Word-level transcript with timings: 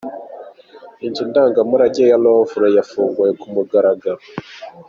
Inzu 1.05 1.23
ndangamurage 1.29 2.03
ya 2.11 2.17
Louvre 2.23 2.67
yafunguwe 2.77 3.29
ku 3.39 3.47
mugaragaro. 3.53 4.19